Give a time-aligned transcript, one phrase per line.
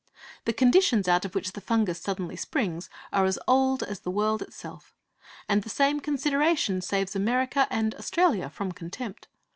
[0.45, 4.41] The conditions out of which the fungus suddenly springs are as old as the world
[4.41, 4.95] itself.
[5.47, 9.27] And that same consideration saves America and Australia from contempt.